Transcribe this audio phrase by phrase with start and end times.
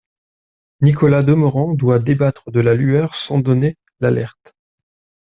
[0.81, 4.55] Nicolas Demorand doit débattre de la lueur sans donner l'alerte.